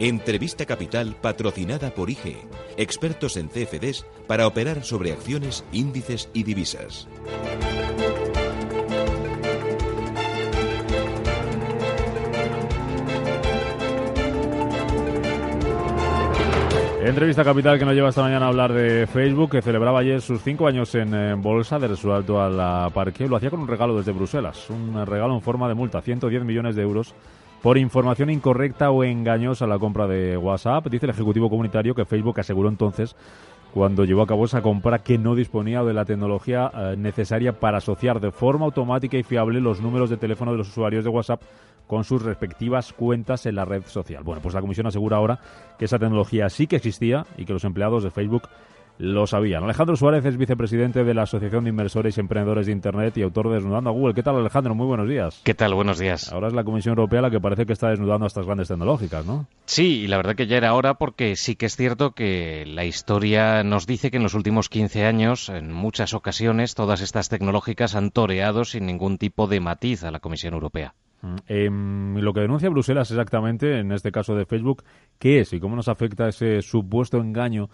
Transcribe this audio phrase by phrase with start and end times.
[0.00, 2.36] Entrevista Capital patrocinada por IG,
[2.76, 7.08] expertos en CFDs para operar sobre acciones, índices y divisas.
[17.02, 20.42] Entrevista capital que nos lleva esta mañana a hablar de Facebook, que celebraba ayer sus
[20.42, 23.26] cinco años en, bolsa de su alto a la parque.
[23.26, 26.76] Lo hacía con un regalo desde Bruselas, un regalo en forma de multa, 110 millones
[26.76, 27.14] de euros
[27.62, 30.86] por información incorrecta o engañosa a la compra de WhatsApp.
[30.86, 33.16] Dice el Ejecutivo Comunitario que Facebook aseguró entonces
[33.72, 37.78] cuando llevó a cabo esa compra que no disponía de la tecnología eh, necesaria para
[37.78, 41.42] asociar de forma automática y fiable los números de teléfono de los usuarios de WhatsApp
[41.86, 44.22] con sus respectivas cuentas en la red social.
[44.22, 45.38] Bueno, pues la Comisión asegura ahora
[45.78, 48.48] que esa tecnología sí que existía y que los empleados de Facebook
[48.98, 49.62] lo sabían.
[49.62, 53.48] Alejandro Suárez es vicepresidente de la Asociación de Inversores y Emprendedores de Internet y autor
[53.48, 54.14] de Desnudando a Google.
[54.14, 54.74] ¿Qué tal, Alejandro?
[54.74, 55.40] Muy buenos días.
[55.44, 55.74] ¿Qué tal?
[55.74, 56.32] Buenos días.
[56.32, 59.24] Ahora es la Comisión Europea la que parece que está desnudando a estas grandes tecnológicas,
[59.24, 59.46] ¿no?
[59.66, 62.84] Sí, y la verdad que ya era hora porque sí que es cierto que la
[62.84, 67.94] historia nos dice que en los últimos 15 años, en muchas ocasiones, todas estas tecnológicas
[67.94, 70.94] han toreado sin ningún tipo de matiz a la Comisión Europea.
[71.48, 74.84] Eh, lo que denuncia Bruselas exactamente, en este caso de Facebook,
[75.18, 77.68] ¿qué es y cómo nos afecta ese supuesto engaño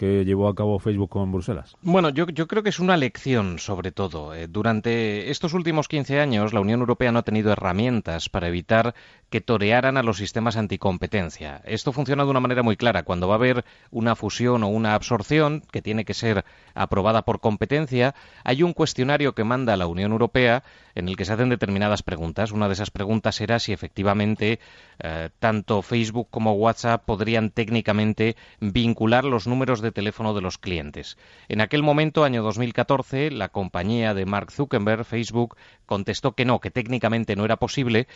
[0.00, 1.76] que llevó a cabo Facebook con Bruselas?
[1.82, 4.32] Bueno, yo, creo que es una lección, sobre todo.
[4.32, 8.94] Eh, durante estos últimos 15 años, la Unión Europea no ha tenido herramientas para evitar
[9.30, 11.62] que torearan a los sistemas anticompetencia.
[11.64, 13.04] Esto funciona de una manera muy clara.
[13.04, 17.40] Cuando va a haber una fusión o una absorción que tiene que ser aprobada por
[17.40, 18.14] competencia,
[18.44, 20.64] hay un cuestionario que manda la Unión Europea
[20.96, 22.50] en el que se hacen determinadas preguntas.
[22.50, 24.58] Una de esas preguntas era si efectivamente
[24.98, 31.16] eh, tanto Facebook como WhatsApp podrían técnicamente vincular los números de teléfono de los clientes.
[31.48, 35.56] En aquel momento, año 2014, la compañía de Mark Zuckerberg, Facebook,
[35.86, 38.08] contestó que no, que técnicamente no era posible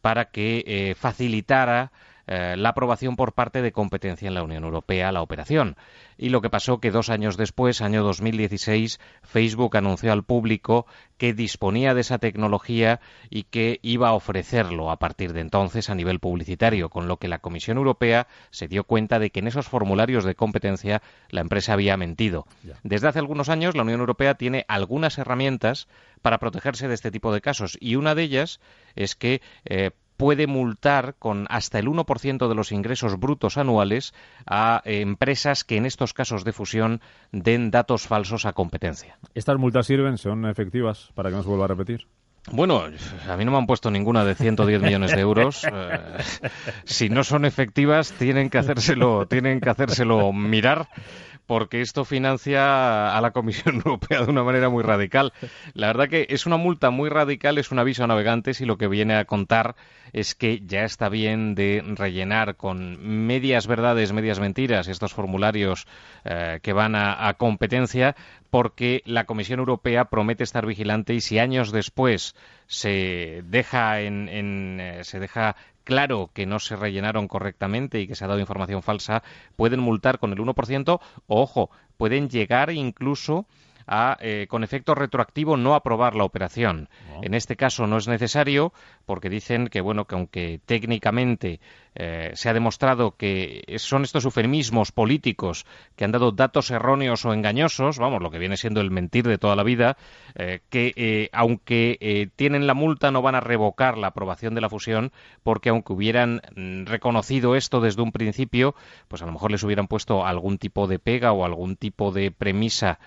[0.00, 1.92] para que eh, facilitara
[2.32, 5.74] eh, la aprobación por parte de competencia en la Unión Europea a la operación.
[6.16, 10.86] Y lo que pasó que dos años después, año 2016, Facebook anunció al público
[11.18, 15.96] que disponía de esa tecnología y que iba a ofrecerlo a partir de entonces a
[15.96, 19.66] nivel publicitario, con lo que la Comisión Europea se dio cuenta de que en esos
[19.66, 22.46] formularios de competencia la empresa había mentido.
[22.84, 25.88] Desde hace algunos años la Unión Europea tiene algunas herramientas
[26.22, 28.60] para protegerse de este tipo de casos y una de ellas
[28.94, 29.90] es que eh,
[30.20, 34.12] puede multar con hasta el 1% de los ingresos brutos anuales
[34.46, 37.00] a eh, empresas que en estos casos de fusión
[37.32, 39.18] den datos falsos a competencia.
[39.34, 40.18] ¿Estas multas sirven?
[40.18, 42.06] ¿Son efectivas para que no se vuelva a repetir?
[42.50, 42.84] Bueno,
[43.28, 45.64] a mí no me han puesto ninguna de 110 millones de euros.
[45.64, 46.00] Eh,
[46.84, 50.88] si no son efectivas, tienen que hacérselo, tienen que hacérselo mirar
[51.50, 55.32] porque esto financia a la Comisión Europea de una manera muy radical.
[55.74, 58.78] La verdad que es una multa muy radical, es un aviso a navegantes y lo
[58.78, 59.74] que viene a contar
[60.12, 65.88] es que ya está bien de rellenar con medias verdades, medias mentiras estos formularios
[66.24, 68.14] eh, que van a, competencia
[68.50, 72.29] porque la Comisión Europea promete estar vigilante y si años después
[72.66, 78.24] se deja en, eh, se deja claro que no se rellenaron correctamente y que se
[78.24, 79.22] ha dado información falsa,
[79.56, 83.46] pueden multar con el 1%, o, ojo, pueden llegar incluso
[83.92, 86.88] a, eh, con efecto retroactivo, no aprobar la operación.
[87.22, 88.72] En este caso no es necesario
[89.04, 91.58] porque dicen que, bueno, que aunque técnicamente
[91.96, 97.34] eh, se ha demostrado que son estos eufemismos políticos que han dado datos erróneos o
[97.34, 99.96] engañosos, vamos, lo que viene siendo el mentir de toda la vida,
[100.36, 105.10] eh, que aunque tienen la multa no van a revocar la aprobación de la fusión
[105.42, 108.76] porque aunque hubieran mm, reconocido esto desde un principio,
[109.08, 112.30] pues a lo mejor les hubieran puesto algún tipo de pega o algún tipo de
[112.30, 113.00] premisa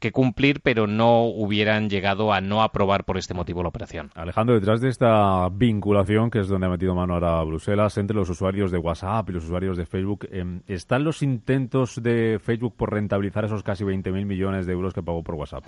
[0.00, 4.10] que cumplir, pero no hubieran llegado a no aprobar por este motivo la operación.
[4.14, 8.30] Alejandro, detrás de esta vinculación, que es donde ha metido mano ahora Bruselas, entre los
[8.30, 10.26] usuarios de WhatsApp y los usuarios de Facebook.
[10.32, 15.02] Em, ¿Están los intentos de Facebook por rentabilizar esos casi 20.000 millones de euros que
[15.02, 15.64] pagó por WhatsApp?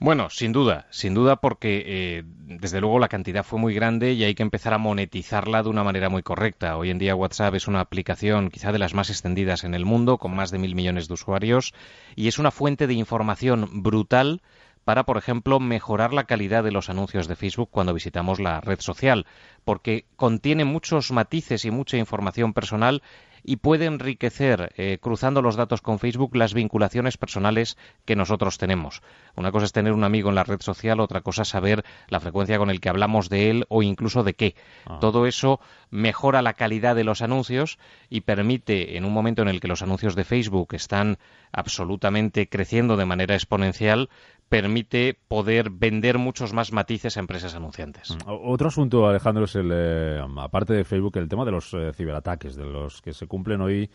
[0.00, 4.24] Bueno, sin duda, sin duda porque eh, desde luego la cantidad fue muy grande y
[4.24, 6.76] hay que empezar a monetizarla de una manera muy correcta.
[6.76, 10.18] Hoy en día WhatsApp es una aplicación quizá de las más extendidas en el mundo,
[10.18, 11.72] con más de mil millones de usuarios,
[12.16, 14.40] y es una fuente de información brutal
[14.84, 18.80] para, por ejemplo, mejorar la calidad de los anuncios de Facebook cuando visitamos la red
[18.80, 19.26] social,
[19.64, 23.02] porque contiene muchos matices y mucha información personal
[23.44, 27.76] y puede enriquecer, eh, cruzando los datos con Facebook, las vinculaciones personales
[28.06, 29.02] que nosotros tenemos.
[29.36, 32.20] Una cosa es tener un amigo en la red social, otra cosa es saber la
[32.20, 34.54] frecuencia con el que hablamos de él o incluso de qué.
[34.86, 34.98] Ah.
[34.98, 35.60] Todo eso
[35.90, 37.78] mejora la calidad de los anuncios
[38.08, 41.18] y permite, en un momento en el que los anuncios de Facebook están
[41.52, 44.08] absolutamente creciendo de manera exponencial,
[44.54, 48.12] permite poder vender muchos más matices a empresas anunciantes.
[48.12, 51.90] Mm, otro asunto, Alejandro, es el, eh, aparte de Facebook, el tema de los eh,
[51.92, 53.90] ciberataques, de los que se cumplen hoy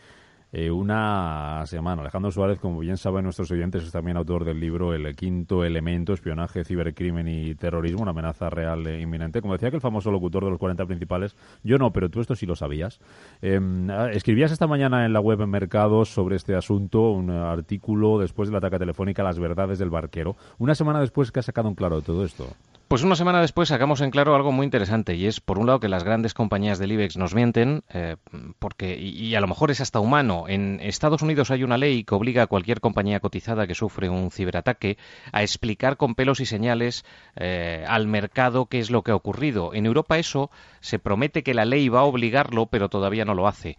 [0.51, 2.01] eh, una semana.
[2.01, 6.13] Alejandro Suárez, como bien saben nuestros oyentes, es también autor del libro El quinto elemento,
[6.13, 9.41] espionaje, cibercrimen y terrorismo, una amenaza real e inminente.
[9.41, 12.35] Como decía que el famoso locutor de los 40 principales, yo no, pero tú esto
[12.35, 12.99] sí lo sabías.
[13.41, 18.49] Em, ah, escribías esta mañana en la web Mercados sobre este asunto, un artículo después
[18.49, 20.35] de la ataque telefónica Las verdades del barquero.
[20.57, 22.47] Una semana después que ha sacado un claro todo esto.
[22.89, 25.79] Pues una semana después sacamos en claro algo muy interesante y es, por un lado,
[25.79, 28.15] que las grandes compañías del IBEX nos mienten, eh,
[28.57, 30.45] porque, y, a lo mejor es hasta humano.
[30.47, 34.31] En Estados Unidos hay una ley que obliga a cualquier compañía cotizada que sufre un
[34.31, 34.97] ciberataque
[35.31, 37.05] a explicar con pelos y señales
[37.35, 39.75] eh, al mercado qué es lo que ha ocurrido.
[39.75, 40.49] En Europa eso
[40.79, 43.77] se promete que la ley va a obligarlo, pero todavía no lo hace.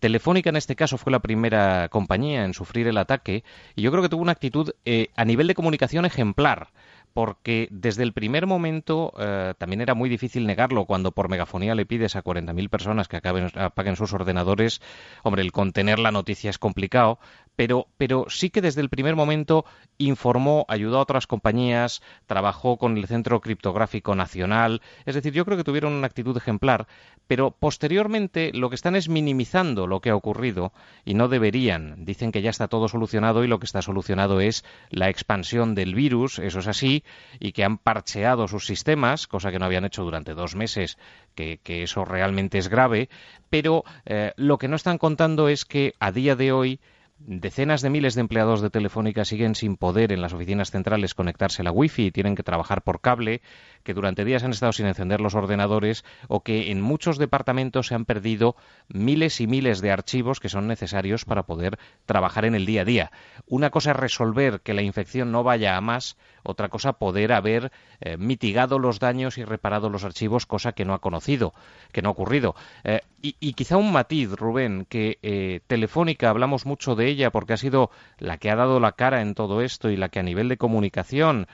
[0.00, 3.42] Telefónica en este caso fue la primera compañía en sufrir el ataque
[3.74, 6.68] y yo creo que tuvo una actitud eh, a nivel de comunicación ejemplar
[7.12, 11.86] porque desde el primer momento eh, también era muy difícil negarlo cuando por megafonía le
[11.86, 14.80] pides a 40.000 personas que apaguen sus ordenadores.
[15.22, 17.18] Hombre, el contener la noticia es complicado,
[17.56, 19.64] pero, pero sí que desde el primer momento
[19.98, 24.80] informó, ayudó a otras compañías, trabajó con el Centro Criptográfico Nacional.
[25.04, 26.86] Es decir, yo creo que tuvieron una actitud ejemplar,
[27.26, 30.72] pero posteriormente lo que están es minimizando lo que ha ocurrido
[31.04, 32.04] y no deberían.
[32.04, 35.94] Dicen que ya está todo solucionado y lo que está solucionado es la expansión del
[35.94, 37.04] virus, eso es así,
[37.38, 40.98] y que han parcheado sus sistemas, cosa que no habían hecho durante dos meses,
[41.34, 43.08] que, eso realmente es grave,
[43.48, 46.80] pero eh, lo que no están contando es que a día de hoy
[47.26, 51.60] Decenas de miles de empleados de Telefónica siguen sin poder en las oficinas centrales conectarse
[51.60, 53.42] a la Wi-Fi y tienen que trabajar por cable,
[53.82, 57.94] que durante días han estado sin encender los ordenadores o que en muchos departamentos se
[57.94, 58.56] han perdido
[58.88, 62.84] miles y miles de archivos que son necesarios para poder trabajar en el día a
[62.84, 63.12] día.
[63.46, 67.70] Una cosa es resolver que la infección no vaya a más, otra cosa poder haber
[68.00, 71.52] eh, mitigado los daños y reparado los archivos, cosa que no ha conocido,
[71.92, 72.54] que no ha ocurrido.
[72.84, 77.58] Eh, y, quizá un matiz, Rubén, que eh, Telefónica hablamos mucho de ella porque ha
[77.58, 80.48] sido la que ha dado la cara en todo esto y la que a nivel
[80.48, 81.46] de comunicación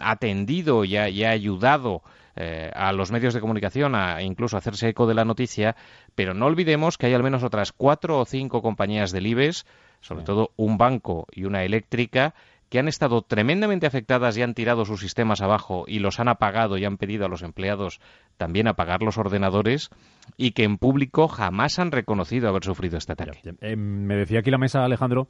[0.00, 0.96] ha atendido y
[1.36, 2.02] ayudado
[2.36, 5.74] a los medios de comunicación a incluso hacerse eco de la noticia,
[6.14, 9.64] pero no olvidemos que hay al menos otras cuatro o cinco compañías del IBEX,
[10.00, 12.34] sobre todo un banco y una eléctrica,
[12.68, 16.76] que han estado tremendamente afectadas y han tirado sus sistemas abajo y los han apagado
[16.78, 18.00] y han pedido a los empleados
[18.36, 19.90] también apagar los ordenadores
[20.36, 23.40] y que en público jamás han reconocido haber sufrido este ataque.
[23.60, 25.28] Eh, me decía aquí la mesa, Alejandro,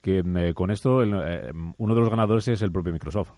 [0.00, 3.32] que eh, con esto eh, uno de los ganadores es el propio Microsoft.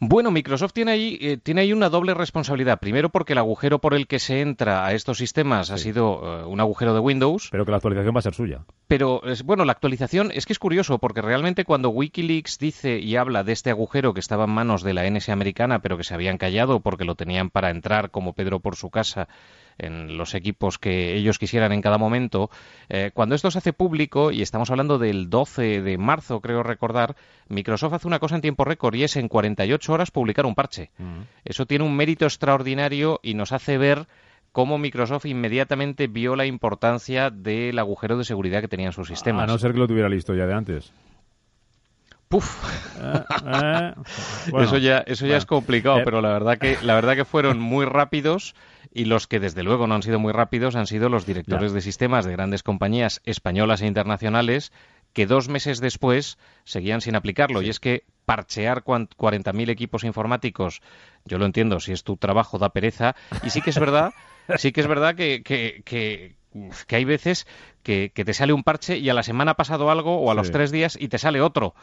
[0.00, 2.78] Bueno, Microsoft tiene ahí, eh, tiene ahí una doble responsabilidad.
[2.78, 6.44] Primero porque el agujero por el que se entra a estos sistemas ha sido eh,
[6.44, 7.48] un agujero de Windows.
[7.50, 8.64] Pero que la actualización va a ser suya.
[8.86, 13.42] Pero, bueno, la actualización es que es curioso porque realmente cuando Wikileaks dice y habla
[13.42, 16.38] de este agujero que estaba en manos de la NS americana pero que se habían
[16.38, 19.28] callado porque lo tenían para entrar como Pedro por su casa
[19.78, 22.50] en los equipos que ellos quisieran en cada momento.
[22.88, 27.16] Eh, cuando esto se hace público, y estamos hablando del 12 de marzo, creo recordar,
[27.48, 30.90] Microsoft hace una cosa en tiempo récord y es en 48 horas publicar un parche.
[31.44, 34.06] Eso tiene un mérito extraordinario y nos hace ver
[34.52, 39.44] cómo Microsoft inmediatamente vio la importancia del agujero de seguridad que tenían sus sistemas.
[39.44, 40.92] A no ser que lo tuviera listo ya de antes.
[42.28, 42.64] Puf.
[43.00, 43.94] Eh, eh,
[44.58, 47.86] eso ya, eso ya es complicado, pero la verdad que la verdad que fueron muy
[47.86, 48.54] rápidos
[48.92, 51.80] y los que desde luego no han sido muy rápidos han sido los directores de
[51.80, 54.72] sistemas de grandes compañías españolas e internacionales
[55.12, 57.62] que dos meses después seguían sin aplicarlo.
[57.62, 60.80] Y es que parchear 40.000 equipos informáticos,
[61.24, 63.16] yo lo entiendo, si es tu trabajo da pereza.
[63.42, 64.12] Y sí que es verdad,
[64.56, 66.36] sí que es verdad que, que, que,
[66.94, 67.46] hay veces
[67.82, 70.50] que, te sale un parche y a la semana ha pasado algo o a los
[70.50, 71.74] tres días y te sale otro.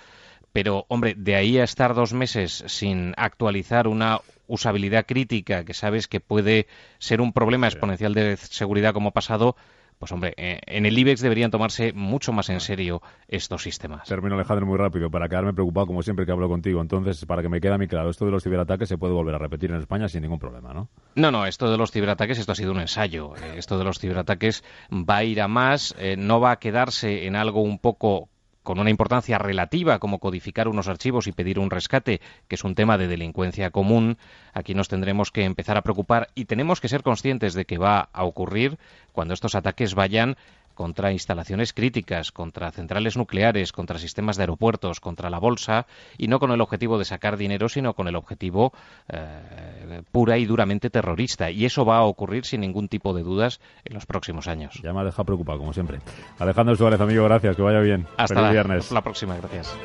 [0.55, 6.07] Pero, hombre, de ahí a estar dos meses sin actualizar una usabilidad crítica que sabes
[6.07, 9.57] que puede ser un problema exponencial de seguridad como ha pasado,
[9.99, 14.07] pues hombre, eh, en el IBEX deberían tomarse mucho más en serio estos sistemas.
[14.07, 16.79] Termino, Alejandro, muy rápido, para quedarme preocupado como siempre que hablo contigo.
[16.79, 19.35] Entonces, para que me quede a mí claro, esto de los ciberataques se puede volver
[19.35, 20.87] a repetir en España sin ningún problema, ¿no?
[21.15, 23.35] No, no, esto de los ciberataques, esto ha sido un ensayo.
[23.35, 27.27] Eh, esto de los ciberataques va a ir a más, eh, no va a quedarse
[27.27, 28.29] en algo un poco
[28.65, 32.19] con una importancia relativa como codificar unos archivos y pedir un rescate,
[32.49, 34.17] que es un tema de delincuencia común,
[34.53, 38.09] aquí nos tendremos que empezar a preocupar y tenemos que ser conscientes de que va
[38.11, 38.77] a ocurrir
[39.13, 40.35] cuando estos ataques vayan
[40.75, 46.39] contra instalaciones críticas, contra centrales nucleares, contra sistemas de aeropuertos, contra la bolsa, y no
[46.39, 48.73] con el objetivo de sacar dinero, sino con el objetivo
[49.09, 51.49] eh, pura y duramente terrorista.
[51.49, 54.79] Y eso va a ocurrir sin ningún tipo de dudas en los próximos años.
[54.83, 55.99] Ya me ha dejado preocupado, como siempre.
[56.37, 58.05] Alejandro Suárez, amigo, gracias, que vaya bien.
[58.17, 58.91] Hasta Feliz la, viernes.
[58.91, 59.75] la próxima, gracias.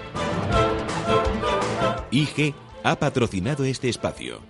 [2.10, 4.40] IG ha patrocinado este espacio.